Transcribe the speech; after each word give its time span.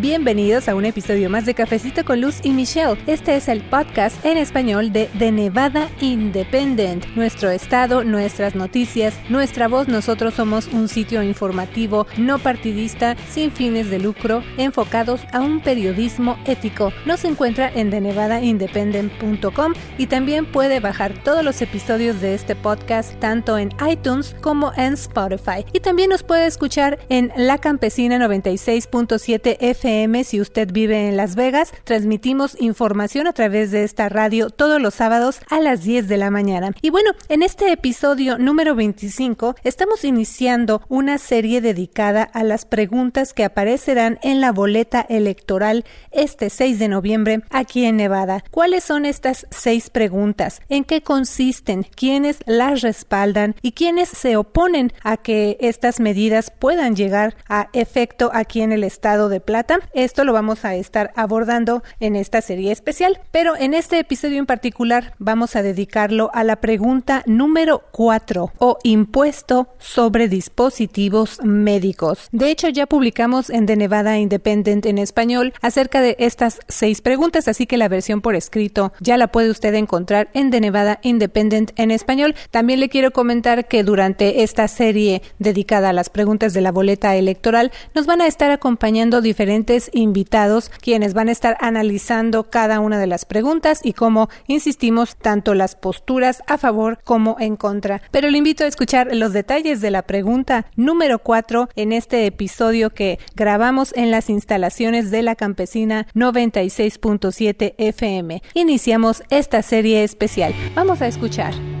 Bienvenidos 0.00 0.70
a 0.70 0.74
un 0.74 0.86
episodio 0.86 1.28
más 1.28 1.44
de 1.44 1.52
Cafecito 1.52 2.02
con 2.02 2.22
Luz 2.22 2.40
y 2.42 2.52
Michelle. 2.52 2.96
Este 3.06 3.36
es 3.36 3.46
el 3.46 3.60
podcast 3.60 4.24
en 4.24 4.38
español 4.38 4.90
de 4.90 5.10
The 5.18 5.30
Nevada 5.30 5.90
Independent. 6.00 7.04
Nuestro 7.14 7.50
estado, 7.50 8.02
nuestras 8.02 8.54
noticias, 8.54 9.12
nuestra 9.28 9.68
voz. 9.68 9.88
Nosotros 9.88 10.32
somos 10.32 10.68
un 10.68 10.88
sitio 10.88 11.22
informativo 11.22 12.06
no 12.16 12.38
partidista, 12.38 13.16
sin 13.28 13.52
fines 13.52 13.90
de 13.90 13.98
lucro, 13.98 14.42
enfocados 14.56 15.20
a 15.30 15.40
un 15.40 15.60
periodismo 15.60 16.38
ético. 16.46 16.90
Nos 17.04 17.26
encuentra 17.26 17.70
en 17.70 17.90
thenevadaindependent.com 17.90 19.74
y 19.98 20.06
también 20.06 20.46
puede 20.46 20.80
bajar 20.80 21.22
todos 21.22 21.44
los 21.44 21.60
episodios 21.60 22.22
de 22.22 22.32
este 22.32 22.56
podcast 22.56 23.12
tanto 23.20 23.58
en 23.58 23.68
iTunes 23.86 24.34
como 24.40 24.72
en 24.74 24.94
Spotify. 24.94 25.66
Y 25.74 25.80
también 25.80 26.08
nos 26.08 26.22
puede 26.22 26.46
escuchar 26.46 26.98
en 27.10 27.30
La 27.36 27.58
Campesina 27.58 28.16
96.7 28.16 29.58
FM 29.60 29.81
si 29.82 30.40
usted 30.40 30.70
vive 30.72 31.08
en 31.08 31.16
Las 31.16 31.34
Vegas. 31.34 31.72
Transmitimos 31.82 32.56
información 32.60 33.26
a 33.26 33.32
través 33.32 33.72
de 33.72 33.82
esta 33.82 34.08
radio 34.08 34.48
todos 34.48 34.80
los 34.80 34.94
sábados 34.94 35.40
a 35.50 35.58
las 35.58 35.82
10 35.82 36.06
de 36.06 36.18
la 36.18 36.30
mañana. 36.30 36.70
Y 36.82 36.90
bueno, 36.90 37.10
en 37.28 37.42
este 37.42 37.72
episodio 37.72 38.38
número 38.38 38.76
25 38.76 39.56
estamos 39.64 40.04
iniciando 40.04 40.82
una 40.88 41.18
serie 41.18 41.60
dedicada 41.60 42.22
a 42.22 42.44
las 42.44 42.64
preguntas 42.64 43.34
que 43.34 43.44
aparecerán 43.44 44.20
en 44.22 44.40
la 44.40 44.52
boleta 44.52 45.04
electoral 45.08 45.84
este 46.12 46.48
6 46.48 46.78
de 46.78 46.86
noviembre 46.86 47.42
aquí 47.50 47.84
en 47.84 47.96
Nevada. 47.96 48.44
¿Cuáles 48.52 48.84
son 48.84 49.04
estas 49.04 49.48
seis 49.50 49.90
preguntas? 49.90 50.62
¿En 50.68 50.84
qué 50.84 51.02
consisten? 51.02 51.82
¿Quiénes 51.82 52.38
las 52.46 52.82
respaldan? 52.82 53.56
¿Y 53.62 53.72
quiénes 53.72 54.10
se 54.10 54.36
oponen 54.36 54.92
a 55.02 55.16
que 55.16 55.56
estas 55.60 55.98
medidas 55.98 56.52
puedan 56.56 56.94
llegar 56.94 57.34
a 57.48 57.68
efecto 57.72 58.30
aquí 58.32 58.60
en 58.60 58.70
el 58.70 58.84
estado 58.84 59.28
de 59.28 59.40
Plata? 59.40 59.71
Esto 59.94 60.24
lo 60.24 60.32
vamos 60.32 60.64
a 60.64 60.74
estar 60.74 61.12
abordando 61.16 61.82
en 62.00 62.16
esta 62.16 62.40
serie 62.40 62.72
especial, 62.72 63.20
pero 63.30 63.56
en 63.56 63.74
este 63.74 63.98
episodio 63.98 64.38
en 64.38 64.46
particular 64.46 65.14
vamos 65.18 65.56
a 65.56 65.62
dedicarlo 65.62 66.30
a 66.34 66.44
la 66.44 66.56
pregunta 66.56 67.22
número 67.26 67.82
4 67.92 68.52
o 68.58 68.78
impuesto 68.82 69.68
sobre 69.78 70.28
dispositivos 70.28 71.40
médicos. 71.42 72.28
De 72.32 72.50
hecho, 72.50 72.68
ya 72.68 72.86
publicamos 72.86 73.50
en 73.50 73.66
The 73.66 73.76
Nevada 73.76 74.18
Independent 74.18 74.86
en 74.86 74.98
español 74.98 75.52
acerca 75.60 76.00
de 76.00 76.16
estas 76.18 76.60
seis 76.68 77.00
preguntas, 77.00 77.48
así 77.48 77.66
que 77.66 77.76
la 77.76 77.88
versión 77.88 78.20
por 78.20 78.34
escrito 78.34 78.92
ya 79.00 79.16
la 79.16 79.28
puede 79.28 79.50
usted 79.50 79.74
encontrar 79.74 80.28
en 80.34 80.50
The 80.50 80.60
Nevada 80.60 80.98
Independent 81.02 81.72
en 81.76 81.90
español. 81.90 82.34
También 82.50 82.80
le 82.80 82.88
quiero 82.88 83.12
comentar 83.12 83.68
que 83.68 83.84
durante 83.84 84.42
esta 84.42 84.68
serie 84.68 85.22
dedicada 85.38 85.90
a 85.90 85.92
las 85.92 86.10
preguntas 86.10 86.52
de 86.52 86.60
la 86.60 86.72
boleta 86.72 87.14
electoral 87.16 87.72
nos 87.94 88.06
van 88.06 88.20
a 88.20 88.26
estar 88.26 88.50
acompañando 88.50 89.20
diferentes 89.20 89.61
invitados 89.92 90.70
quienes 90.80 91.14
van 91.14 91.28
a 91.28 91.32
estar 91.32 91.56
analizando 91.60 92.44
cada 92.44 92.80
una 92.80 92.98
de 92.98 93.06
las 93.06 93.24
preguntas 93.24 93.80
y 93.82 93.92
como 93.92 94.28
insistimos, 94.46 95.16
tanto 95.16 95.54
las 95.54 95.76
posturas 95.76 96.42
a 96.46 96.58
favor 96.58 96.98
como 97.04 97.36
en 97.38 97.56
contra. 97.56 98.02
Pero 98.10 98.30
le 98.30 98.38
invito 98.38 98.64
a 98.64 98.66
escuchar 98.66 99.14
los 99.14 99.32
detalles 99.32 99.80
de 99.80 99.90
la 99.90 100.02
pregunta 100.02 100.66
número 100.76 101.20
4 101.20 101.68
en 101.76 101.92
este 101.92 102.26
episodio 102.26 102.90
que 102.90 103.18
grabamos 103.34 103.92
en 103.96 104.10
las 104.10 104.30
instalaciones 104.30 105.10
de 105.10 105.22
la 105.22 105.36
campesina 105.36 106.06
96.7 106.14 107.74
FM. 107.78 108.42
Iniciamos 108.54 109.22
esta 109.30 109.62
serie 109.62 110.04
especial. 110.04 110.54
Vamos 110.74 111.02
a 111.02 111.06
escuchar. 111.06 111.71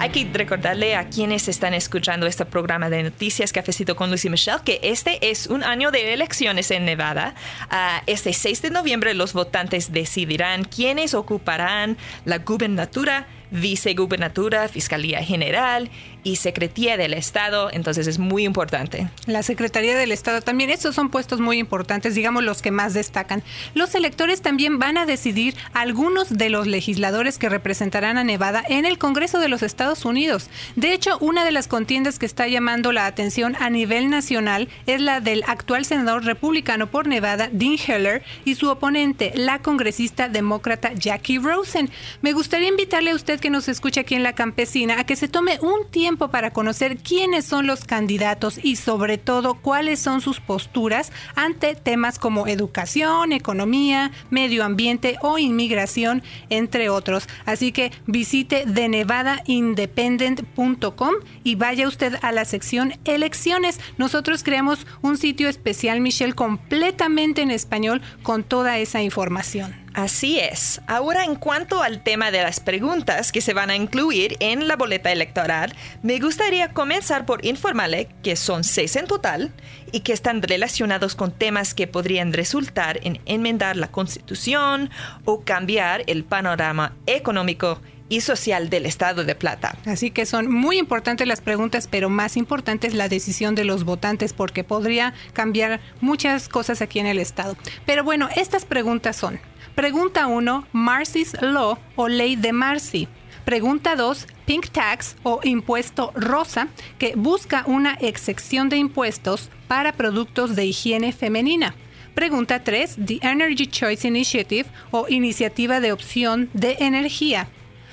Hay 0.00 0.10
que 0.10 0.28
recordarle 0.32 0.94
a 0.94 1.08
quienes 1.08 1.48
están 1.48 1.74
escuchando 1.74 2.26
este 2.26 2.44
programa 2.44 2.88
de 2.88 3.02
noticias 3.02 3.52
Cafecito 3.52 3.96
con 3.96 4.12
Lucy 4.12 4.30
Michelle 4.30 4.60
que 4.64 4.78
este 4.84 5.30
es 5.30 5.48
un 5.48 5.64
año 5.64 5.90
de 5.90 6.12
elecciones 6.14 6.70
en 6.70 6.84
Nevada. 6.84 7.34
Uh, 7.70 8.02
este 8.06 8.32
6 8.32 8.62
de 8.62 8.70
noviembre 8.70 9.12
los 9.14 9.32
votantes 9.32 9.92
decidirán 9.92 10.62
quiénes 10.62 11.14
ocuparán 11.14 11.96
la 12.24 12.38
gubernatura 12.38 13.26
vicegubernatura, 13.50 14.68
fiscalía 14.68 15.22
general 15.22 15.90
y 16.24 16.36
secretaría 16.36 16.96
del 16.96 17.14
Estado, 17.14 17.70
entonces 17.72 18.06
es 18.06 18.18
muy 18.18 18.44
importante. 18.44 19.08
La 19.26 19.42
Secretaría 19.42 19.96
del 19.96 20.12
Estado 20.12 20.42
también, 20.42 20.70
estos 20.70 20.94
son 20.94 21.10
puestos 21.10 21.40
muy 21.40 21.58
importantes, 21.58 22.14
digamos 22.14 22.44
los 22.44 22.62
que 22.62 22.70
más 22.70 22.94
destacan. 22.94 23.42
Los 23.74 23.94
electores 23.94 24.42
también 24.42 24.78
van 24.78 24.98
a 24.98 25.06
decidir 25.06 25.54
algunos 25.72 26.36
de 26.36 26.50
los 26.50 26.66
legisladores 26.66 27.38
que 27.38 27.48
representarán 27.48 28.18
a 28.18 28.24
Nevada 28.24 28.64
en 28.68 28.84
el 28.84 28.98
Congreso 28.98 29.38
de 29.38 29.48
los 29.48 29.62
Estados 29.62 30.04
Unidos. 30.04 30.50
De 30.76 30.92
hecho, 30.92 31.18
una 31.20 31.44
de 31.44 31.52
las 31.52 31.68
contiendas 31.68 32.18
que 32.18 32.26
está 32.26 32.48
llamando 32.48 32.92
la 32.92 33.06
atención 33.06 33.56
a 33.60 33.70
nivel 33.70 34.10
nacional 34.10 34.68
es 34.86 35.00
la 35.00 35.20
del 35.20 35.44
actual 35.46 35.84
senador 35.84 36.24
republicano 36.24 36.90
por 36.90 37.06
Nevada, 37.06 37.48
Dean 37.52 37.76
Heller, 37.78 38.22
y 38.44 38.54
su 38.54 38.68
oponente, 38.68 39.32
la 39.34 39.60
congresista 39.60 40.28
demócrata 40.28 40.92
Jackie 40.94 41.38
Rosen. 41.38 41.90
Me 42.22 42.32
gustaría 42.32 42.68
invitarle 42.68 43.10
a 43.10 43.14
usted 43.14 43.40
que 43.40 43.50
nos 43.50 43.68
escucha 43.68 44.02
aquí 44.02 44.14
en 44.14 44.22
la 44.22 44.34
campesina 44.34 45.00
a 45.00 45.04
que 45.04 45.16
se 45.16 45.28
tome 45.28 45.58
un 45.60 45.88
tiempo 45.90 46.07
para 46.16 46.52
conocer 46.52 46.96
quiénes 46.98 47.44
son 47.44 47.66
los 47.66 47.84
candidatos 47.84 48.60
y 48.62 48.76
sobre 48.76 49.18
todo 49.18 49.54
cuáles 49.54 49.98
son 50.00 50.20
sus 50.20 50.38
posturas 50.40 51.10
ante 51.34 51.74
temas 51.74 52.18
como 52.18 52.46
educación, 52.46 53.32
economía, 53.32 54.12
medio 54.30 54.64
ambiente 54.64 55.16
o 55.20 55.38
inmigración, 55.38 56.22
entre 56.48 56.88
otros. 56.88 57.28
Así 57.44 57.72
que 57.72 57.92
visite 58.06 58.64
denevadaindependent.com 58.66 61.14
y 61.44 61.54
vaya 61.56 61.86
usted 61.86 62.14
a 62.22 62.32
la 62.32 62.46
sección 62.46 62.94
elecciones. 63.04 63.78
Nosotros 63.98 64.42
creamos 64.42 64.86
un 65.02 65.18
sitio 65.18 65.48
especial, 65.48 66.00
Michelle, 66.00 66.32
completamente 66.32 67.42
en 67.42 67.50
español 67.50 68.00
con 68.22 68.44
toda 68.44 68.78
esa 68.78 69.02
información. 69.02 69.87
Así 69.94 70.38
es. 70.38 70.80
Ahora 70.86 71.24
en 71.24 71.34
cuanto 71.34 71.82
al 71.82 72.02
tema 72.02 72.30
de 72.30 72.42
las 72.42 72.60
preguntas 72.60 73.32
que 73.32 73.40
se 73.40 73.54
van 73.54 73.70
a 73.70 73.76
incluir 73.76 74.36
en 74.40 74.68
la 74.68 74.76
boleta 74.76 75.10
electoral, 75.10 75.74
me 76.02 76.18
gustaría 76.20 76.72
comenzar 76.72 77.26
por 77.26 77.44
informarle 77.44 78.08
que 78.22 78.36
son 78.36 78.64
seis 78.64 78.96
en 78.96 79.06
total 79.06 79.52
y 79.92 80.00
que 80.00 80.12
están 80.12 80.42
relacionados 80.42 81.14
con 81.14 81.32
temas 81.32 81.74
que 81.74 81.86
podrían 81.86 82.32
resultar 82.32 83.00
en 83.02 83.20
enmendar 83.26 83.76
la 83.76 83.90
constitución 83.90 84.90
o 85.24 85.40
cambiar 85.40 86.04
el 86.06 86.24
panorama 86.24 86.94
económico 87.06 87.80
y 88.08 88.20
social 88.22 88.70
del 88.70 88.86
Estado 88.86 89.24
de 89.24 89.34
Plata. 89.34 89.76
Así 89.84 90.10
que 90.10 90.26
son 90.26 90.50
muy 90.50 90.78
importantes 90.78 91.26
las 91.26 91.40
preguntas, 91.40 91.88
pero 91.90 92.08
más 92.08 92.36
importante 92.36 92.86
es 92.86 92.94
la 92.94 93.08
decisión 93.08 93.54
de 93.54 93.64
los 93.64 93.84
votantes 93.84 94.32
porque 94.32 94.64
podría 94.64 95.14
cambiar 95.32 95.80
muchas 96.00 96.48
cosas 96.48 96.80
aquí 96.80 96.98
en 96.98 97.06
el 97.06 97.18
Estado. 97.18 97.56
Pero 97.84 98.04
bueno, 98.04 98.28
estas 98.34 98.64
preguntas 98.64 99.16
son, 99.16 99.40
Pregunta 99.78 100.26
1, 100.26 100.66
Marcy's 100.72 101.40
Law 101.40 101.78
o 101.94 102.08
Ley 102.08 102.34
de 102.34 102.52
Marcy. 102.52 103.06
Pregunta 103.44 103.94
2, 103.94 104.26
Pink 104.44 104.70
Tax 104.70 105.14
o 105.22 105.38
impuesto 105.44 106.10
rosa, 106.16 106.66
que 106.98 107.14
busca 107.14 107.62
una 107.64 107.96
excepción 108.00 108.68
de 108.68 108.76
impuestos 108.76 109.50
para 109.68 109.92
productos 109.92 110.56
de 110.56 110.66
higiene 110.66 111.12
femenina. 111.12 111.76
Pregunta 112.16 112.64
3, 112.64 112.96
The 113.06 113.20
Energy 113.22 113.68
Choice 113.68 114.08
Initiative 114.08 114.68
o 114.90 115.06
iniciativa 115.08 115.78
de 115.78 115.92
opción 115.92 116.50
de 116.54 116.78
energía. 116.80 117.46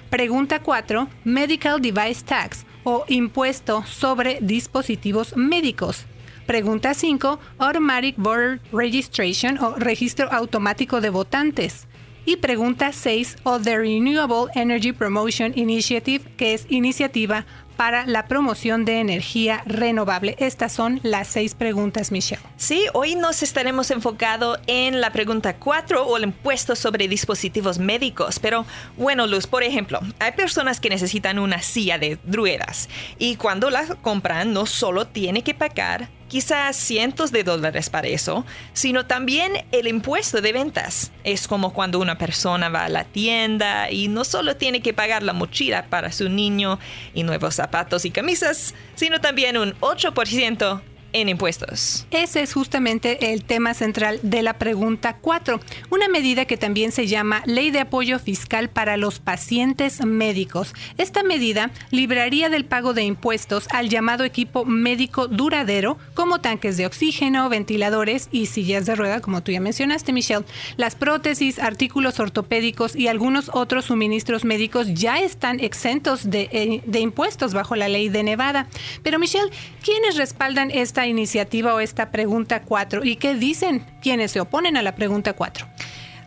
Pregunta 0.09 0.63
4, 0.63 1.07
Medical 1.23 1.79
Device 1.79 2.25
Tax 2.25 2.65
o 2.83 3.05
impuesto 3.07 3.83
sobre 3.85 4.39
dispositivos 4.41 5.37
médicos. 5.37 6.07
Pregunta 6.45 6.93
5. 6.93 7.39
Automatic 7.57 8.15
Voter 8.17 8.59
Registration 8.71 9.57
o 9.57 9.73
registro 9.79 10.31
automático 10.31 11.01
de 11.01 11.09
votantes. 11.09 11.87
Y 12.23 12.37
pregunta 12.37 12.91
6. 12.91 13.37
O 13.43 13.59
The 13.59 13.77
Renewable 13.79 14.51
Energy 14.53 14.91
Promotion 14.91 15.53
Initiative, 15.55 16.23
que 16.37 16.53
es 16.53 16.67
iniciativa 16.69 17.45
para 17.75 18.05
la 18.05 18.27
promoción 18.27 18.85
de 18.85 18.99
energía 18.99 19.63
renovable? 19.65 20.35
Estas 20.39 20.71
son 20.71 20.99
las 21.03 21.27
seis 21.27 21.55
preguntas, 21.55 22.11
Michelle. 22.11 22.41
Sí, 22.57 22.85
hoy 22.93 23.15
nos 23.15 23.43
estaremos 23.43 23.91
enfocado 23.91 24.57
en 24.67 25.01
la 25.01 25.11
pregunta 25.11 25.57
4 25.57 26.05
o 26.05 26.17
el 26.17 26.23
impuesto 26.23 26.75
sobre 26.75 27.07
dispositivos 27.07 27.79
médicos. 27.79 28.39
Pero 28.39 28.65
bueno, 28.97 29.27
Luz, 29.27 29.47
por 29.47 29.63
ejemplo, 29.63 29.99
hay 30.19 30.31
personas 30.31 30.79
que 30.79 30.89
necesitan 30.89 31.39
una 31.39 31.61
silla 31.61 31.97
de 31.97 32.17
ruedas 32.25 32.89
y 33.19 33.35
cuando 33.35 33.69
la 33.69 33.85
compran 34.01 34.53
no 34.53 34.65
solo 34.65 35.07
tiene 35.07 35.43
que 35.43 35.53
pagar 35.53 36.09
quizás 36.27 36.75
cientos 36.75 37.31
de 37.31 37.43
dólares 37.43 37.89
para 37.89 38.07
eso, 38.07 38.45
sino 38.73 39.05
también 39.05 39.65
el 39.71 39.87
impuesto 39.87 40.41
de 40.41 40.51
ventas. 40.51 41.11
Es 41.23 41.47
como 41.47 41.73
cuando 41.73 41.99
una 41.99 42.17
persona 42.17 42.69
va 42.69 42.85
a 42.85 42.89
la 42.89 43.03
tienda 43.03 43.91
y 43.91 44.07
no 44.07 44.23
solo 44.23 44.55
tiene 44.57 44.81
que 44.81 44.93
pagar 44.93 45.23
la 45.23 45.33
mochila 45.33 45.85
para 45.89 46.11
su 46.11 46.29
niño 46.29 46.79
y 47.13 47.23
nuevos 47.23 47.59
zapatos 47.65 48.05
y 48.05 48.11
camisas, 48.11 48.75
sino 48.93 49.19
también 49.19 49.57
un 49.57 49.73
8% 49.79 50.81
en 51.15 51.29
impuestos. 51.29 52.05
Ese 52.11 52.41
es 52.41 52.53
justamente 52.53 53.31
el 53.31 53.45
tema 53.45 53.73
central 53.73 54.19
de 54.21 54.43
la 54.43 54.57
pregunta 54.57 55.15
4, 55.15 55.61
una 55.89 56.09
medida 56.09 56.43
que 56.43 56.57
también 56.57 56.91
se 56.91 57.07
llama 57.07 57.41
Ley 57.45 57.71
de 57.71 57.79
Apoyo 57.79 58.19
Fiscal 58.19 58.69
para 58.69 58.97
los 58.97 59.19
Pacientes 59.19 60.05
Médicos. 60.05 60.73
Esta 60.97 61.23
medida 61.23 61.71
libraría 61.89 62.49
del 62.49 62.65
pago 62.65 62.93
de 62.93 63.03
impuestos 63.03 63.67
al 63.71 63.87
llamado 63.87 64.25
equipo 64.25 64.65
médico 64.65 65.29
duradero, 65.29 65.97
como 66.15 66.41
tanques 66.41 66.75
de 66.75 66.85
oxígeno, 66.85 67.47
ventiladores 67.47 68.27
y 68.33 68.47
sillas 68.47 68.85
de 68.85 68.95
rueda, 68.95 69.21
como 69.21 69.41
tú 69.41 69.53
ya 69.53 69.61
mencionaste, 69.61 70.11
Michelle. 70.11 70.43
Las 70.75 70.95
prótesis, 70.95 71.59
artículos 71.59 72.19
ortopédicos 72.19 72.93
y 72.93 73.07
algunos 73.07 73.49
otros 73.53 73.85
suministros 73.85 74.43
médicos 74.43 74.93
ya 74.93 75.21
están 75.21 75.61
exentos 75.61 76.29
de, 76.29 76.49
eh, 76.51 76.81
de 76.85 76.99
impuestos 76.99 77.53
bajo 77.53 77.77
la 77.77 77.87
ley 77.87 78.09
de 78.09 78.23
Nevada. 78.23 78.67
Pero 79.01 79.17
Michelle, 79.17 79.49
¿quiénes 79.81 80.17
respaldan 80.17 80.71
esta 80.71 81.04
iniciativa 81.07 81.73
o 81.73 81.79
esta 81.79 82.11
pregunta 82.11 82.61
4 82.63 83.03
y 83.03 83.15
qué 83.15 83.35
dicen 83.35 83.85
quienes 84.01 84.31
se 84.31 84.39
oponen 84.39 84.77
a 84.77 84.81
la 84.81 84.95
pregunta 84.95 85.33
4? 85.33 85.67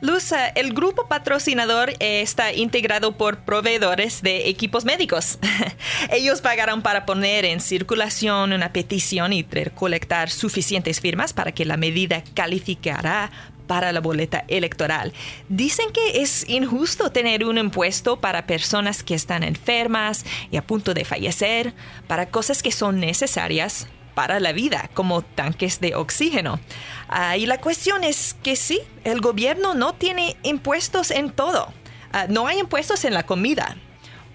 Luz, 0.00 0.32
el 0.54 0.74
grupo 0.74 1.08
patrocinador 1.08 1.92
está 1.98 2.52
integrado 2.52 3.16
por 3.16 3.38
proveedores 3.38 4.22
de 4.22 4.48
equipos 4.48 4.84
médicos. 4.84 5.40
Ellos 6.10 6.40
pagaron 6.40 6.82
para 6.82 7.04
poner 7.04 7.44
en 7.44 7.60
circulación 7.60 8.52
una 8.52 8.72
petición 8.72 9.32
y 9.32 9.42
recolectar 9.42 10.30
suficientes 10.30 11.00
firmas 11.00 11.32
para 11.32 11.50
que 11.50 11.64
la 11.64 11.76
medida 11.76 12.22
calificara 12.34 13.32
para 13.66 13.90
la 13.92 14.00
boleta 14.00 14.44
electoral. 14.46 15.12
Dicen 15.48 15.86
que 15.92 16.22
es 16.22 16.48
injusto 16.48 17.10
tener 17.10 17.44
un 17.44 17.58
impuesto 17.58 18.20
para 18.20 18.46
personas 18.46 19.02
que 19.02 19.14
están 19.14 19.42
enfermas 19.42 20.24
y 20.52 20.58
a 20.58 20.66
punto 20.66 20.94
de 20.94 21.04
fallecer, 21.04 21.74
para 22.06 22.30
cosas 22.30 22.62
que 22.62 22.70
son 22.70 23.00
necesarias 23.00 23.88
para 24.18 24.40
la 24.40 24.50
vida, 24.50 24.90
como 24.94 25.22
tanques 25.22 25.78
de 25.78 25.94
oxígeno. 25.94 26.58
Y 27.36 27.46
la 27.46 27.58
cuestión 27.58 28.02
es 28.02 28.34
que 28.42 28.56
sí, 28.56 28.80
el 29.04 29.20
gobierno 29.20 29.74
no 29.74 29.94
tiene 29.94 30.36
impuestos 30.42 31.12
en 31.12 31.30
todo. 31.30 31.72
Ah, 32.12 32.26
no 32.28 32.48
hay 32.48 32.58
impuestos 32.58 33.04
en 33.04 33.14
la 33.14 33.22
comida 33.22 33.76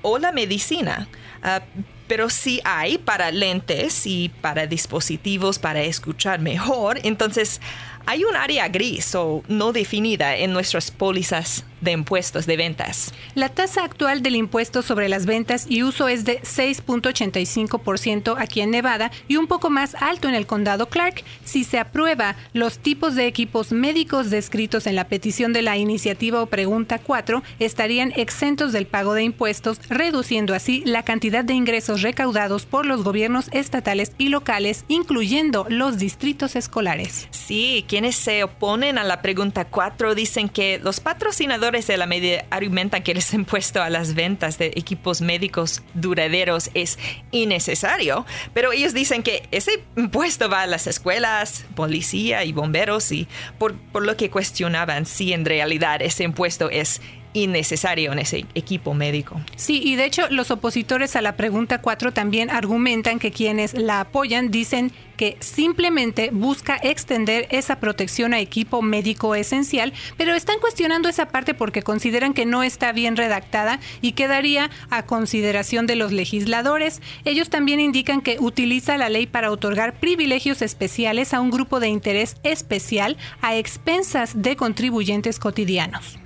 o 0.01 0.19
la 0.19 0.31
medicina. 0.31 1.09
Ah, 1.43 1.63
pero 2.07 2.29
sí 2.29 2.61
hay 2.63 2.97
para 2.97 3.29
lentes 3.31 4.07
y 4.07 4.29
para 4.29 4.67
dispositivos 4.67 5.59
para 5.59 5.81
escuchar 5.81 6.39
mejor. 6.39 7.01
Entonces, 7.03 7.59
hay 8.05 8.23
un 8.23 8.37
área 8.37 8.69
gris 8.69 9.13
o 9.15 9.43
no 9.49 9.73
definida 9.73 10.37
en 10.37 10.53
nuestras 10.53 10.91
pólizas 10.91 11.65
de 11.83 11.91
impuestos 11.91 12.45
de 12.45 12.57
ventas. 12.57 13.13
La 13.35 13.49
tasa 13.49 13.83
actual 13.83 14.21
del 14.21 14.35
impuesto 14.35 14.81
sobre 14.81 15.09
las 15.09 15.25
ventas 15.25 15.65
y 15.69 15.83
uso 15.83 16.07
es 16.07 16.25
de 16.25 16.41
6.85% 16.41 18.35
aquí 18.37 18.61
en 18.61 18.71
Nevada 18.71 19.11
y 19.27 19.37
un 19.37 19.47
poco 19.47 19.69
más 19.69 19.95
alto 19.95 20.27
en 20.27 20.35
el 20.35 20.47
condado 20.47 20.87
Clark. 20.87 21.23
Si 21.43 21.63
se 21.63 21.79
aprueba, 21.79 22.35
los 22.53 22.79
tipos 22.79 23.15
de 23.15 23.27
equipos 23.27 23.71
médicos 23.71 24.29
descritos 24.29 24.87
en 24.87 24.95
la 24.95 25.07
petición 25.07 25.53
de 25.53 25.61
la 25.61 25.77
iniciativa 25.77 26.41
o 26.41 26.45
pregunta 26.45 26.99
4 26.99 27.43
estarían 27.59 28.13
exentos 28.15 28.71
del 28.71 28.87
pago 28.87 29.13
de 29.13 29.23
impuestos, 29.23 29.79
reduciendo 29.89 30.53
así 30.53 30.83
la 30.85 31.03
cantidad 31.03 31.43
de 31.43 31.53
ingresos 31.53 32.01
recaudados 32.01 32.65
por 32.65 32.85
los 32.85 33.03
gobiernos 33.03 33.49
estatales 33.51 34.11
y 34.17 34.29
locales, 34.29 34.85
incluyendo 34.87 35.65
los 35.69 35.97
distritos 35.97 36.55
escolares. 36.55 37.27
Sí, 37.31 37.85
quienes 37.87 38.15
se 38.15 38.43
oponen 38.43 38.97
a 38.97 39.03
la 39.03 39.21
pregunta 39.21 39.65
4 39.65 40.15
dicen 40.15 40.49
que 40.49 40.79
los 40.79 40.99
patrocinadores 40.99 41.72
de 41.73 41.97
la 41.97 42.05
medida 42.05 42.45
argumentan 42.51 43.01
que 43.01 43.11
el 43.11 43.19
impuesto 43.33 43.81
a 43.81 43.89
las 43.89 44.13
ventas 44.13 44.59
de 44.59 44.67
equipos 44.75 45.21
médicos 45.21 45.81
duraderos 45.95 46.69
es 46.75 46.99
innecesario, 47.31 48.25
pero 48.53 48.71
ellos 48.71 48.93
dicen 48.93 49.23
que 49.23 49.47
ese 49.49 49.83
impuesto 49.95 50.49
va 50.49 50.61
a 50.61 50.67
las 50.67 50.85
escuelas, 50.85 51.65
policía 51.75 52.43
y 52.43 52.51
bomberos 52.53 53.11
y 53.11 53.27
por, 53.57 53.75
por 53.75 54.05
lo 54.05 54.15
que 54.15 54.29
cuestionaban 54.29 55.07
si 55.07 55.33
en 55.33 55.45
realidad 55.45 56.01
ese 56.03 56.23
impuesto 56.23 56.69
es 56.69 57.01
innecesario 57.33 58.11
en 58.11 58.19
ese 58.19 58.45
equipo 58.55 58.93
médico. 58.93 59.41
Sí, 59.55 59.81
y 59.83 59.95
de 59.95 60.05
hecho 60.05 60.29
los 60.29 60.51
opositores 60.51 61.15
a 61.15 61.21
la 61.21 61.35
pregunta 61.35 61.81
4 61.81 62.13
también 62.13 62.49
argumentan 62.49 63.19
que 63.19 63.31
quienes 63.31 63.73
la 63.73 64.01
apoyan 64.01 64.51
dicen 64.51 64.91
que 65.17 65.37
simplemente 65.39 66.29
busca 66.31 66.79
extender 66.81 67.47
esa 67.51 67.79
protección 67.79 68.33
a 68.33 68.39
equipo 68.39 68.81
médico 68.81 69.35
esencial, 69.35 69.93
pero 70.17 70.33
están 70.33 70.59
cuestionando 70.59 71.09
esa 71.09 71.27
parte 71.27 71.53
porque 71.53 71.83
consideran 71.83 72.33
que 72.33 72.45
no 72.45 72.63
está 72.63 72.91
bien 72.91 73.15
redactada 73.15 73.79
y 74.01 74.13
quedaría 74.13 74.69
a 74.89 75.03
consideración 75.03 75.85
de 75.85 75.95
los 75.95 76.11
legisladores. 76.11 77.01
Ellos 77.25 77.49
también 77.49 77.79
indican 77.79 78.21
que 78.21 78.37
utiliza 78.39 78.97
la 78.97 79.09
ley 79.09 79.27
para 79.27 79.51
otorgar 79.51 79.99
privilegios 79.99 80.61
especiales 80.61 81.33
a 81.33 81.41
un 81.41 81.51
grupo 81.51 81.79
de 81.79 81.89
interés 81.89 82.37
especial 82.43 83.17
a 83.41 83.55
expensas 83.55 84.41
de 84.41 84.55
contribuyentes 84.55 85.39
cotidianos. 85.39 86.22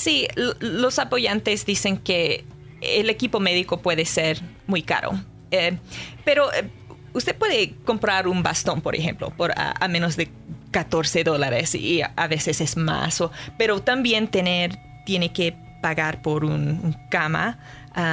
Sí, 0.00 0.26
los 0.60 0.98
apoyantes 0.98 1.66
dicen 1.66 1.98
que 1.98 2.46
el 2.80 3.10
equipo 3.10 3.38
médico 3.38 3.82
puede 3.82 4.06
ser 4.06 4.40
muy 4.66 4.80
caro, 4.80 5.12
eh, 5.50 5.76
pero 6.24 6.50
eh, 6.54 6.70
usted 7.12 7.36
puede 7.36 7.74
comprar 7.84 8.26
un 8.26 8.42
bastón, 8.42 8.80
por 8.80 8.96
ejemplo, 8.96 9.28
por 9.36 9.52
a, 9.54 9.86
menos 9.88 10.16
de 10.16 10.30
14 10.70 11.22
dólares 11.22 11.74
y 11.74 12.00
a, 12.00 12.26
veces 12.28 12.62
es 12.62 12.78
más, 12.78 13.22
pero 13.58 13.82
también 13.82 14.28
tener, 14.28 14.78
tiene 15.04 15.34
que 15.34 15.54
pagar 15.82 16.22
por 16.22 16.46
un, 16.46 16.96
cama 17.10 17.58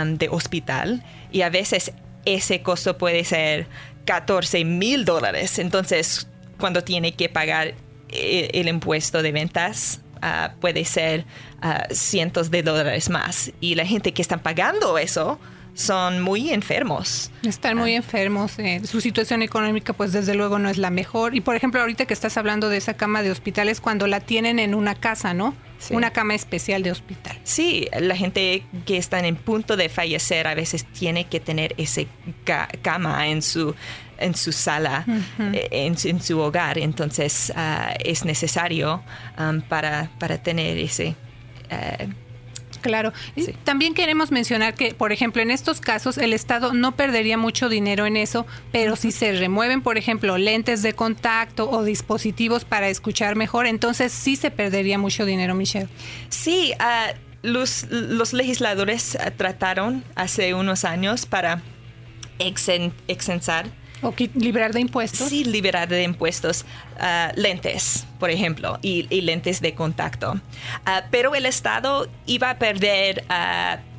de 0.06 0.28
hospital 0.28 1.06
y 1.32 1.44
a 1.44 1.50
veces 1.50 1.94
ese 2.26 2.64
costo 2.64 2.98
puede 2.98 3.24
ser 3.24 3.68
14 4.04 4.66
mil 4.66 5.06
dólares. 5.06 5.58
Entonces, 5.58 6.28
cuando 6.60 6.84
tiene 6.84 7.14
que 7.14 7.30
pagar 7.30 7.76
eh, 8.10 8.50
el 8.54 8.68
impuesto 8.68 9.22
de 9.22 9.32
ventas, 9.32 10.02
Ah, 10.22 10.54
puede 10.60 10.86
ser 10.86 11.26
ah, 11.62 11.86
cientos 11.92 12.52
de 12.52 12.64
dólares 12.64 13.10
más. 13.10 13.52
Y 13.60 13.76
la 13.76 13.86
gente 13.86 14.14
que 14.14 14.22
está 14.22 14.38
pagando 14.38 14.98
eso 14.98 15.40
son 15.78 16.22
muy 16.22 16.50
enfermos. 16.50 17.32
Están 17.44 17.78
muy 17.78 17.94
ah. 17.94 17.98
enfermos. 17.98 18.58
Eh, 18.58 18.82
su 18.86 19.00
situación 19.00 19.44
económica, 19.44 19.94
pues 19.94 20.12
desde 20.12 20.34
luego 20.34 20.58
no 20.58 20.70
es 20.70 20.78
la 20.78 20.90
mejor. 20.90 21.36
Y 21.36 21.42
por 21.42 21.56
ejemplo, 21.56 21.80
ahorita 21.82 22.06
que 22.06 22.14
estás 22.14 22.36
hablando 22.38 22.68
de 22.70 22.78
esa 22.78 22.96
cama 22.96 23.22
de 23.22 23.32
hospitales, 23.32 23.80
cuando 23.80 24.08
la 24.08 24.20
tienen 24.20 24.58
en 24.60 24.74
una 24.74 24.96
casa, 24.96 25.34
¿no? 25.34 25.56
Una 25.92 26.10
cama 26.10 26.34
especial 26.34 26.82
de 26.82 26.90
hospital. 26.90 27.38
Sí, 27.44 27.88
la 28.00 28.16
gente 28.16 28.64
que 28.88 28.98
está 28.98 29.20
en 29.20 29.36
punto 29.36 29.78
de 29.78 29.90
fallecer 29.90 30.48
a 30.48 30.56
veces 30.56 30.86
tiene 30.86 31.26
que 31.26 31.40
tener 31.40 31.76
ese 31.78 32.08
cama 32.82 33.28
en 33.28 33.44
su 33.44 33.76
en 34.18 34.36
su 34.36 34.52
sala, 34.52 35.06
eh, 35.54 35.68
en, 35.72 36.22
su 36.22 36.40
hogar. 36.40 36.78
Entonces 36.78 37.52
ah, 37.56 37.94
es 38.04 38.26
necesario 38.26 39.04
um, 39.40 39.62
para, 39.62 40.10
para, 40.20 40.38
tener 40.38 40.78
ese... 40.78 41.16
Uh, 41.72 42.28
Claro. 42.82 43.12
También 43.64 43.94
queremos 43.94 44.32
mencionar 44.32 44.74
que, 44.74 44.94
por 44.94 45.12
ejemplo, 45.12 45.42
en 45.42 45.52
estos 45.52 45.82
casos 45.82 46.18
el 46.18 46.34
Estado 46.34 46.74
no 46.74 46.96
perdería 46.96 47.38
mucho 47.38 47.70
dinero 47.70 48.06
en 48.06 48.18
eso, 48.18 48.46
pero 48.72 48.96
si 48.96 49.12
se 49.12 49.34
remueven, 49.34 49.82
por 49.82 49.98
ejemplo, 49.98 50.38
lentes 50.38 50.84
de 50.84 50.94
contacto 50.94 51.70
o 51.70 51.84
dispositivos 51.84 52.66
para 52.66 52.90
escuchar 52.90 53.36
mejor, 53.36 53.66
entonces 53.66 54.12
sí 54.12 54.36
se 54.36 54.52
perdería 54.52 54.98
mucho 54.98 55.26
dinero, 55.26 55.56
Michelle. 55.56 55.90
Sí, 56.30 56.74
uh, 56.80 57.16
los, 57.42 57.88
los, 57.90 58.34
legisladores 58.34 59.18
trataron 59.38 60.04
hace 60.16 60.54
unos 60.54 60.86
años 60.86 61.26
para 61.26 61.62
exensar 62.40 63.68
¿O 64.02 64.14
liberar 64.36 64.74
de 64.74 64.82
impuestos? 64.82 65.30
Sí, 65.30 65.44
liberar 65.44 65.88
de 65.88 66.04
impuestos. 66.04 66.66
Ah, 67.00 67.32
lentes, 67.36 68.06
por 68.20 68.30
ejemplo, 68.30 68.78
y, 68.82 69.04
lentes 69.22 69.62
de 69.62 69.74
contacto. 69.74 70.40
Ah, 70.86 71.06
pero 71.10 71.34
el 71.36 71.46
Estado 71.46 72.08
iba 72.26 72.52
a 72.52 72.60
perder 72.60 73.26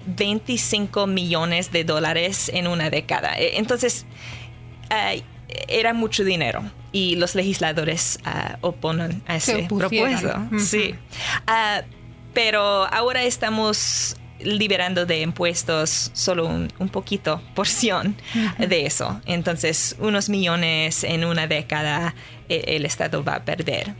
25 0.07 1.01
ah, 1.01 1.07
millones 1.07 1.73
de 1.73 1.85
dólares 1.85 2.51
en 2.55 2.69
una 2.69 2.91
década. 2.91 3.37
E, 3.39 3.59
entonces, 3.59 4.07
era 5.69 5.93
mucho 5.95 6.25
dinero 6.25 6.63
y 6.93 7.17
los 7.17 7.35
legisladores 7.35 8.21
oponen 8.61 9.23
a 9.27 9.37
ese 9.37 9.65
propuesto. 9.69 10.49
Sí. 10.59 10.95
pero 12.33 12.87
ahora 12.87 13.25
estamos 13.25 14.17
liberando 14.41 15.07
de 15.07 15.21
impuestos 15.21 16.11
solo 16.15 16.47
un, 16.47 16.69
poquito 16.91 17.41
porción 17.55 18.17
de 18.59 18.87
eso. 18.87 19.21
Entonces, 19.27 19.97
unos 19.99 20.29
millones 20.29 21.05
en 21.05 21.25
una 21.25 21.47
década 21.47 22.15
el 22.49 22.85
Estado 22.85 23.23
va 23.23 23.37
a 23.37 23.45
perder. 23.45 23.95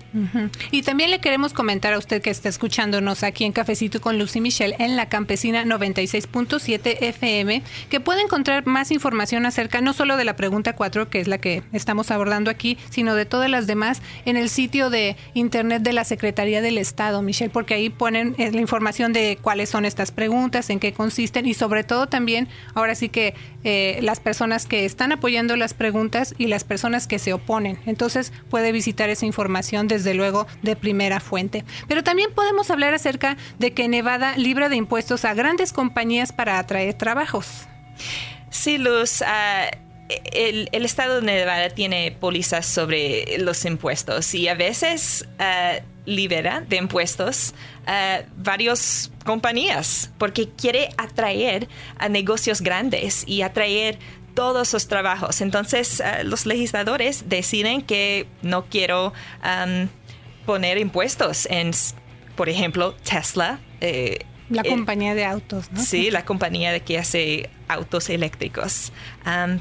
Y 0.71 0.83
también 0.83 1.11
le 1.11 1.21
queremos 1.21 1.53
comentar 1.53 1.93
a 1.93 1.99
usted 1.99 2.23
que 2.23 2.31
está 2.31 2.49
escuchándonos 2.49 3.23
aquí 3.23 3.45
en 3.45 3.53
Cafecito 3.53 4.01
con 4.01 4.19
Lucy 4.19 4.41
Michelle 4.41 4.77
en 4.79 4.97
la 4.97 5.09
Campesina 5.09 5.65
96.7 5.65 6.97
FM, 7.01 7.63
que 7.89 8.01
puede 8.01 8.23
encontrar 8.23 8.67
más 8.67 8.91
información 8.91 9.47
acerca 9.47 9.81
no 9.81 9.93
solo 9.93 10.17
de 10.17 10.25
la 10.25 10.37
pregunta 10.37 10.75
4, 10.75 11.11
que 11.11 11.21
es 11.21 11.29
la 11.29 11.39
que 11.39 11.63
estamos 11.73 12.11
abordando 12.11 12.51
aquí, 12.51 12.79
sino 12.91 13.15
de 13.15 13.27
todas 13.27 13.51
las 13.51 13.67
demás 13.67 14.03
en 14.25 14.37
el 14.37 14.49
sitio 14.49 14.91
de 14.91 15.17
internet 15.35 15.83
de 15.83 15.93
la 15.93 16.05
Secretaría 16.05 16.63
del 16.63 16.79
Estado, 16.79 17.23
Michelle, 17.23 17.51
porque 17.51 17.75
ahí 17.75 17.91
ponen 17.91 18.35
eh, 18.39 18.51
la 18.53 18.61
información 18.61 19.13
de 19.13 19.39
cuáles 19.41 19.69
son 19.69 19.85
estas 19.85 20.11
preguntas, 20.13 20.71
en 20.71 20.81
qué 20.81 20.93
consisten 20.93 21.47
y 21.47 21.55
sobre 21.55 21.85
todo 21.85 22.07
también, 22.07 22.49
ahora 22.75 22.95
sí 22.95 23.09
que 23.09 23.35
eh, 23.65 23.99
las 24.03 24.21
personas 24.21 24.67
que 24.67 24.85
están 24.85 25.13
apoyando 25.13 25.57
las 25.57 25.75
preguntas 25.75 26.35
y 26.39 26.47
las 26.47 26.65
personas 26.65 27.07
que 27.07 27.19
se 27.19 27.33
oponen. 27.33 27.79
Entonces 27.87 28.33
puede 28.51 28.73
visitar 28.73 29.11
esa 29.11 29.27
información 29.27 29.89
desde 29.89 30.15
luego 30.15 30.47
de 30.63 30.77
primera 30.77 31.21
fuente. 31.21 31.65
Pero 31.87 32.03
también 32.03 32.33
podemos 32.35 32.71
hablar 32.71 32.95
acerca 32.95 33.37
de 33.59 33.73
que 33.73 33.89
Nevada 33.89 34.37
libra 34.37 34.69
de 34.69 34.77
impuestos 34.77 35.25
a 35.25 35.35
grandes 35.35 35.73
compañías 35.73 36.33
para 36.33 36.59
atraer 36.59 36.95
trabajos. 36.95 37.67
Sí, 38.51 38.79
Luz. 38.79 39.23
Ah, 39.23 39.71
el, 40.33 40.85
estado 40.85 41.21
de 41.21 41.27
Nevada 41.27 41.71
tiene 41.71 42.17
pólizas 42.19 42.67
sobre 42.67 43.39
los 43.39 43.65
impuestos 43.65 44.35
y 44.35 44.49
a 44.49 44.55
veces 44.55 45.29
uh, 45.39 45.83
libera 46.07 46.61
de 46.61 46.77
impuestos 46.77 47.55
a 47.87 48.23
varias 48.37 49.11
compañías 49.25 50.11
porque 50.19 50.49
quiere 50.49 50.89
atraer 50.97 51.69
a 51.99 52.09
negocios 52.09 52.63
grandes 52.63 53.25
y 53.27 53.43
atraer 53.43 53.99
todos 54.39 54.73
los 54.73 54.87
trabajos. 54.87 55.41
Entonces 55.41 56.01
uh, 56.01 56.23
los 56.25 56.47
legisladores 56.47 57.29
deciden 57.29 57.83
que 57.83 58.29
no 58.41 58.67
quiero 58.67 59.13
poner 60.47 60.79
impuestos 60.79 61.47
en, 61.51 61.73
por 62.37 62.49
ejemplo, 62.49 62.95
Tesla. 63.03 63.59
Eh, 63.81 64.19
la 64.49 64.63
eh, 64.63 64.69
compañía 64.69 65.15
de 65.15 65.25
autos, 65.25 65.71
¿no? 65.73 65.83
Sí, 65.83 66.11
la 66.11 66.25
compañía 66.25 66.73
de 66.73 66.81
que 66.81 66.99
hace 66.99 67.51
autos 67.69 68.09
eléctricos, 68.09 68.93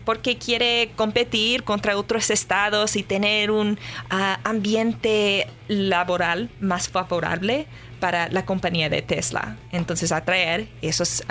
porque 0.06 0.38
quiere 0.38 0.92
competir 0.96 1.64
contra 1.64 1.98
otros 1.98 2.30
estados 2.30 2.96
y 2.96 3.04
tener 3.04 3.52
un 3.52 3.78
ah, 4.10 4.40
ambiente 4.46 5.48
laboral 5.68 6.50
más 6.62 6.88
favorable 6.88 7.68
para 8.00 8.30
la 8.30 8.46
compañía 8.46 8.90
de 8.90 9.02
Tesla. 9.02 9.58
Entonces, 9.72 10.12
atraer 10.12 10.70
esos 10.82 11.24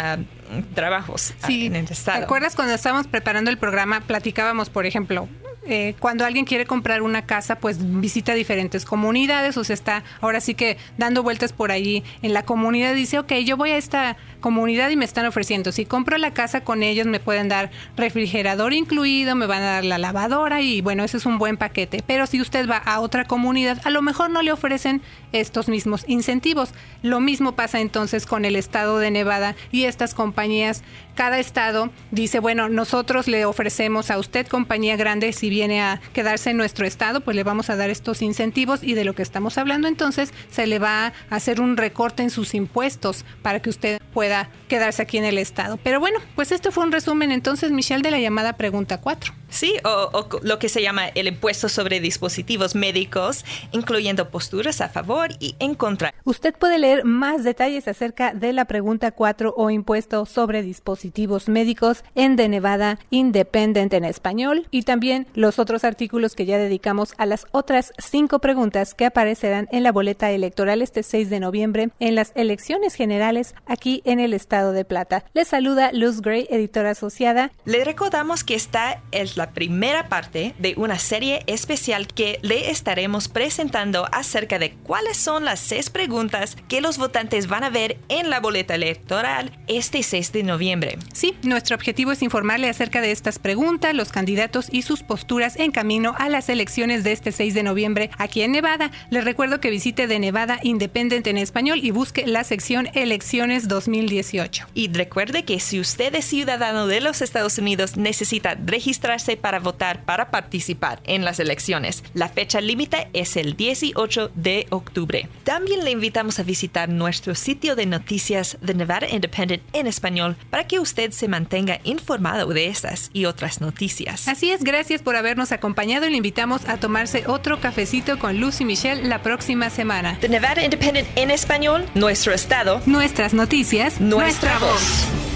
trabajos 0.75 1.33
ah, 1.43 1.49
en 1.51 1.77
el 1.77 1.91
estado. 1.91 2.19
¿Te 2.19 2.25
acuerdas 2.25 2.55
cuando 2.55 2.75
estábamos 2.75 3.07
preparando 3.07 3.51
el 3.51 3.57
programa? 3.57 4.01
Platicábamos, 4.01 4.69
por 4.69 4.85
ejemplo, 4.85 5.29
eh, 5.69 5.95
cuando 5.99 6.25
alguien 6.25 6.45
quiere 6.45 6.67
comprar 6.67 7.03
una 7.03 7.27
casa, 7.27 7.57
pues 7.57 7.79
visita 8.01 8.35
diferentes 8.35 8.85
comunidades 8.85 9.57
o 9.57 9.65
se 9.65 9.73
está 9.73 10.05
ahora 10.21 10.41
sí 10.41 10.55
que 10.55 10.77
dando 10.99 11.23
vueltas 11.23 11.53
por 11.53 11.71
ahí 11.71 12.05
en 12.23 12.33
la 12.33 12.45
comunidad. 12.45 12.95
Dice, 12.95 13.19
ok, 13.19 13.33
yo 13.45 13.57
voy 13.57 13.71
a 13.71 13.77
esta 13.77 14.17
comunidad 14.41 14.91
y 14.91 14.97
me 14.97 15.05
están 15.05 15.27
ofreciendo, 15.27 15.73
si 15.73 15.87
compro 15.87 16.19
la 16.19 16.33
casa 16.33 16.61
con 16.61 16.83
ellos 16.83 17.07
me 17.07 17.19
pueden 17.19 17.49
dar 17.49 17.71
refrigerador 17.97 18.73
incluido, 18.73 19.35
me 19.35 19.47
van 19.47 19.63
a 19.63 19.73
dar 19.73 19.85
la 19.85 19.99
lavadora 19.99 20.61
y 20.61 20.83
bueno, 20.83 21.03
ese 21.03 21.17
es 21.17 21.27
un 21.27 21.39
buen 21.39 21.57
paquete. 21.57 22.03
Pero 22.07 22.27
si 22.27 22.41
usted 22.41 22.69
va 22.69 22.77
a 22.77 23.01
otra 23.01 23.25
comunidad, 23.25 23.81
a 23.85 23.91
lo 23.91 24.03
mejor 24.03 24.31
no 24.31 24.43
le 24.43 24.53
ofrecen 24.53 25.03
estos 25.33 25.69
mismos 25.69 26.05
incentivos. 26.07 26.71
Lo 27.03 27.21
mismo 27.21 27.53
pasa 27.53 27.81
entonces 27.81 28.27
con 28.27 28.45
el 28.45 28.57
estado 28.57 28.99
de 28.99 29.11
Nevada 29.11 29.57
y 29.73 29.85
estas 29.85 30.15
compañías. 30.15 30.83
Cada 31.15 31.39
estado 31.39 31.91
dice, 32.11 32.41
bueno, 32.41 32.69
nosotros 32.69 33.27
le 33.27 33.45
ofrecemos 33.47 34.11
a 34.11 34.19
usted 34.19 34.47
compañía 34.47 34.97
grande 34.97 35.33
si 35.33 35.49
viene 35.57 35.81
a 35.81 36.03
quedarse 36.13 36.51
en 36.51 36.59
nuestro 36.59 36.87
estado, 36.87 37.23
pues 37.23 37.35
le 37.35 37.43
vamos 37.43 37.71
a 37.71 37.77
dar 37.77 37.89
estos 37.89 38.21
incentivos 38.21 38.83
y 38.83 38.93
de 38.93 39.05
lo 39.05 39.15
que 39.15 39.23
estamos 39.23 39.57
hablando 39.57 39.89
entonces 39.89 40.35
se 40.51 40.67
le 40.67 40.79
va 40.79 41.07
a 41.07 41.13
hacer 41.31 41.63
un 41.63 41.79
recorte 41.79 42.23
en 42.23 42.29
sus 42.29 42.55
impuestos 42.55 43.25
para 43.41 43.61
que 43.61 43.71
usted 43.71 44.03
pueda 44.13 44.51
quedarse 44.69 45.01
aquí 45.01 45.17
en 45.17 45.25
el 45.25 45.39
estado. 45.39 45.79
Pero 45.83 45.99
bueno, 45.99 46.19
pues 46.35 46.53
esto 46.53 46.71
fue 46.73 46.85
un 46.85 46.93
resumen 46.93 47.33
entonces, 47.33 47.71
Michelle, 47.71 48.03
de 48.03 48.11
la 48.11 48.21
llamada 48.21 48.53
pregunta 48.53 49.01
4. 49.01 49.33
Sí, 49.57 49.75
o, 49.85 50.29
lo 50.43 50.59
que 50.59 50.69
se 50.69 50.83
llama 50.83 51.09
el 51.09 51.29
impuesto 51.29 51.71
sobre 51.71 51.99
dispositivos 51.99 52.75
médicos, 52.75 53.43
incluyendo 53.73 54.29
posturas 54.29 54.83
a 54.83 54.91
favor 54.91 55.31
y 55.41 55.57
en 55.61 55.75
contra. 55.75 56.13
Usted 56.25 56.55
puede 56.55 56.79
leer 56.79 57.07
más 57.07 57.43
detalles 57.43 57.89
acerca 57.89 58.35
de 58.35 58.53
la 58.53 58.67
pregunta 58.67 59.13
4 59.13 59.55
o 59.57 59.71
impuesto 59.71 60.27
sobre 60.27 60.61
dispositivos 60.61 61.49
médicos 61.49 62.05
en 62.15 62.37
The 62.37 62.51
Nevada 62.51 62.99
Independent 63.09 63.95
en 63.95 64.05
español 64.05 64.67
y 64.71 64.83
también 64.83 65.27
los 65.33 65.59
otros 65.59 65.85
artículos 65.85 66.35
que 66.35 66.45
ya 66.45 66.59
dedicamos 66.59 67.15
a 67.17 67.25
las 67.25 67.47
otras 67.53 67.95
cinco 67.97 68.41
preguntas 68.41 68.93
que 68.93 69.07
aparecerán 69.07 69.69
en 69.73 69.85
la 69.85 69.93
boleta 69.93 70.33
electoral 70.33 70.83
este 70.83 71.03
6 71.03 71.31
de 71.31 71.41
noviembre 71.41 71.89
en 71.99 72.15
las 72.15 72.33
elecciones 72.35 72.95
generales 72.95 73.55
aquí 73.65 74.03
en 74.05 74.21
el 74.21 74.35
estado 74.35 74.73
de 74.73 74.85
Plata. 74.85 75.25
Les 75.33 75.49
saluda 75.49 75.93
Luz 75.95 76.21
Gray, 76.21 76.47
editora 76.51 76.91
asociada. 76.91 77.53
Le 77.65 77.85
recordamos 77.85 78.45
que 78.45 78.55
esta 78.55 79.01
es 79.13 79.39
la 79.39 79.46
primera 79.53 80.09
parte 80.09 80.55
de 80.59 80.75
una 80.77 80.99
serie 80.99 81.43
especial 81.47 82.07
que 82.07 82.39
le 82.43 82.71
estaremos 82.71 83.29
presentando 83.29 84.07
acerca 84.13 84.59
de 84.59 84.73
cuáles 84.73 85.17
son 85.17 85.45
las 85.45 85.61
seis 85.61 85.91
preguntas 85.91 86.57
que 86.69 86.81
los 86.81 86.99
votantes 86.99 87.47
van 87.47 87.65
a 87.65 87.71
ver 87.71 87.99
en 88.09 88.31
la 88.31 88.41
boleta 88.41 88.75
electoral 88.75 89.53
este 89.67 90.03
6 90.03 90.33
de 90.33 90.43
noviembre. 90.43 90.99
Sí, 91.13 91.37
nuestro 91.43 91.77
objetivo 91.77 92.13
es 92.13 92.23
informarle 92.23 92.69
acerca 92.69 93.01
de 93.01 93.13
estas 93.13 93.39
preguntas, 93.39 93.95
los 93.95 94.13
candidatos 94.13 94.69
y 94.71 94.83
sus 94.83 95.03
posturas 95.03 95.57
en 95.57 95.73
camino 95.73 96.15
a 96.19 96.29
las 96.29 96.49
elecciones 96.49 97.05
de 97.05 97.13
este 97.13 97.33
6 97.33 97.55
de 97.55 97.63
noviembre 97.63 98.11
aquí 98.19 98.43
en 98.43 98.53
Nevada. 98.53 98.91
Les 99.11 99.25
recuerdo 99.25 99.61
que 99.61 99.71
visite 99.71 100.07
de 100.07 100.19
Nevada 100.19 100.59
Independent 100.63 101.27
en 101.27 101.39
español 101.39 101.81
y 101.83 101.91
busque 101.91 102.27
la 102.27 102.45
sección 102.45 102.89
Elecciones 102.95 103.69
2018. 103.69 104.67
Y 104.75 104.93
recuerde 104.93 105.45
que 105.45 105.61
si 105.61 105.81
usted 105.81 106.15
es 106.15 106.25
ciudadano 106.25 106.87
de 106.87 107.01
los 107.01 107.23
Estados 107.23 107.59
Unidos, 107.59 107.97
necesita 107.97 108.57
registrarse 108.65 109.26
para 109.35 109.59
votar 109.59 110.05
para 110.05 110.31
participar 110.31 111.01
en 111.05 111.25
las 111.25 111.41
elecciones. 111.41 112.05
La 112.15 112.29
fecha 112.29 112.61
límite 112.61 113.09
es 113.13 113.37
el 113.37 113.57
18 113.57 114.31
de 114.37 114.69
octubre. 114.71 115.29
También 115.43 115.85
le 115.85 115.91
invitamos 115.91 116.39
a 116.39 116.45
visitar 116.45 116.89
nuestro 116.89 117.35
sitio 117.35 117.75
de 117.75 117.87
noticias 117.87 118.59
de 118.61 118.75
Nevada 118.75 119.09
Independent 119.11 119.63
en 119.73 119.89
español 119.89 120.37
para 120.51 120.69
que 120.69 120.79
usted 120.79 121.11
se 121.11 121.27
mantenga 121.27 121.81
informado 121.83 122.47
de 122.47 122.67
estas 122.67 123.11
y 123.13 123.25
otras 123.25 123.61
noticias. 123.61 124.29
Así 124.29 124.51
es, 124.51 124.63
gracias 124.63 125.03
por 125.03 125.17
habernos 125.17 125.53
acompañado 125.53 126.07
y 126.07 126.11
le 126.11 126.19
invitamos 126.19 126.69
a 126.69 126.77
tomarse 126.77 127.25
otro 127.27 127.61
cafecito 127.61 128.19
con 128.19 128.39
Lucy 128.39 128.65
Michelle 128.65 129.09
la 129.09 129.23
próxima 129.23 129.71
semana. 129.71 130.19
The 130.21 130.29
Nevada 130.29 130.63
Independent 130.63 131.09
en 131.17 131.31
español, 131.31 131.87
nuestro 131.95 132.33
estado, 132.33 132.81
nuestras 132.87 133.35
noticias, 133.35 134.01
nuestra, 134.01 134.59
voz. 134.59 135.36